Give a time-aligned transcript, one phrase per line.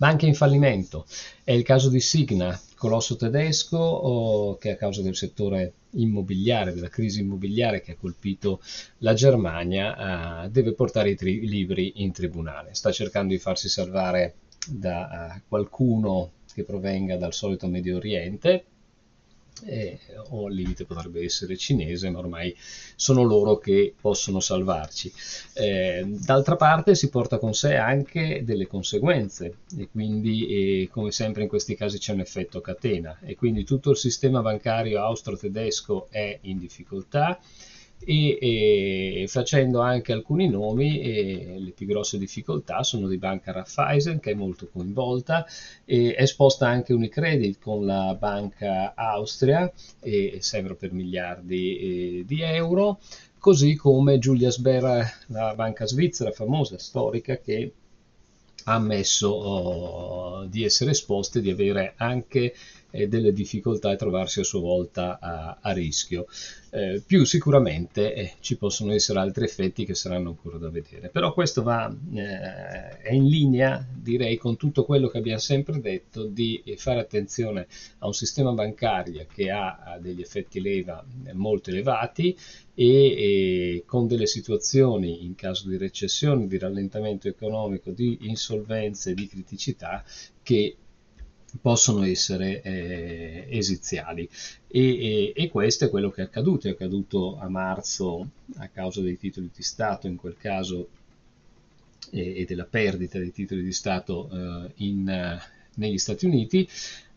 [0.00, 1.04] Banche in fallimento.
[1.44, 7.20] È il caso di Signa, colosso tedesco che a causa del settore immobiliare, della crisi
[7.20, 8.62] immobiliare che ha colpito
[9.00, 12.72] la Germania, eh, deve portare i tri- libri in tribunale.
[12.72, 14.36] Sta cercando di farsi salvare
[14.66, 18.64] da uh, qualcuno che provenga dal solito Medio Oriente,
[19.64, 19.98] eh,
[20.30, 22.54] o al limite potrebbe essere cinese, ma ormai
[22.96, 25.12] sono loro che possono salvarci.
[25.54, 31.42] Eh, d'altra parte si porta con sé anche delle conseguenze e quindi eh, come sempre
[31.42, 36.38] in questi casi c'è un effetto catena e quindi tutto il sistema bancario austro-tedesco è
[36.42, 37.38] in difficoltà
[38.04, 44.20] e, e, facendo anche alcuni nomi, e le più grosse difficoltà sono di Banca Raiffeisen
[44.20, 45.46] che è molto coinvolta,
[45.84, 52.98] e è esposta anche Unicredit con la Banca Austria e sempre per miliardi di euro,
[53.38, 57.72] così come Julius Baer, la banca svizzera famosa, storica, che
[58.64, 62.54] ha ammesso oh, di essere esposta e di avere anche
[62.90, 66.26] eh, delle difficoltà e trovarsi a sua volta a, a rischio.
[66.72, 71.08] Eh, più sicuramente eh, ci possono essere altri effetti che saranno ancora da vedere.
[71.08, 76.24] Però questo va, eh, è in linea, direi, con tutto quello che abbiamo sempre detto
[76.24, 77.66] di fare attenzione
[77.98, 82.36] a un sistema bancario che ha, degli effetti leva molto elevati
[82.74, 89.26] e, e, con delle situazioni in caso di recessione, di rallentamento economico, di insolvenze, di
[89.26, 90.04] criticità
[90.42, 90.76] che
[91.60, 94.28] possono essere eh, esiziali.
[94.68, 99.00] E, e, e, questo è quello che è accaduto, è accaduto a marzo a causa
[99.00, 100.88] dei titoli di Stato in quel caso
[102.10, 105.40] e, e della perdita dei titoli di Stato eh, in,
[105.74, 106.68] negli Stati Uniti,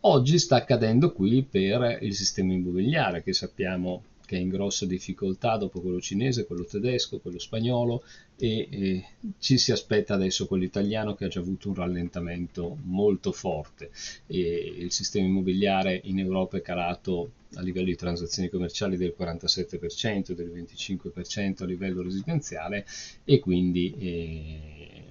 [0.02, 5.58] oggi sta accadendo qui per il sistema immobiliare che sappiamo che è in grossa difficoltà
[5.58, 8.04] dopo quello cinese, quello tedesco, quello spagnolo
[8.38, 9.06] e, e,
[9.40, 13.92] ci si aspetta adesso quello italiano che ha già avuto un rallentamento molto forte.
[14.28, 20.32] E il sistema immobiliare in Europa è calato a livello di transazioni commerciali del 47%,
[20.32, 22.86] del 25% a livello residenziale
[23.24, 25.04] e quindi eh,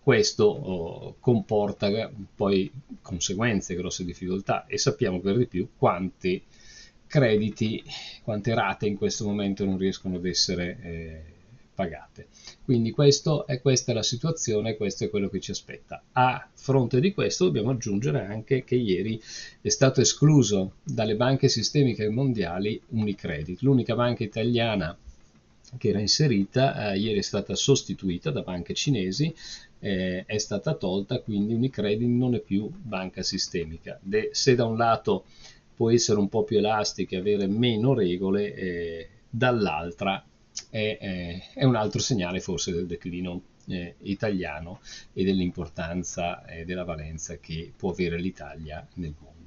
[0.00, 2.70] questo oh, comporta poi
[3.02, 6.42] conseguenze, grosse difficoltà e sappiamo per di più quanti
[7.12, 7.84] crediti,
[8.22, 11.22] quante rate in questo momento non riescono ad essere eh,
[11.74, 12.28] pagate.
[12.64, 16.02] Quindi è, questa è la situazione, questo è quello che ci aspetta.
[16.12, 19.20] A fronte di questo dobbiamo aggiungere anche che ieri
[19.60, 24.96] è stato escluso dalle banche sistemiche mondiali Unicredit, l'unica banca italiana
[25.76, 29.34] che era inserita, eh, ieri è stata sostituita da banche cinesi,
[29.80, 33.98] eh, è stata tolta, quindi Unicredit non è più banca sistemica.
[34.00, 35.24] De, se da un lato
[35.82, 40.24] può essere un po' più elastica e avere meno regole, eh, dall'altra
[40.70, 44.78] è, è, un altro segnale forse del declino eh, italiano
[45.12, 49.41] e dell'importanza e della valenza che può avere l'Italia nel mondo.